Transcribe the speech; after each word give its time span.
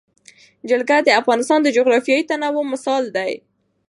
جلګه 0.69 0.97
د 1.03 1.09
افغانستان 1.21 1.59
د 1.63 1.67
جغرافیوي 1.77 2.23
تنوع 2.29 2.65
مثال 2.73 3.03
دی. 3.15 3.31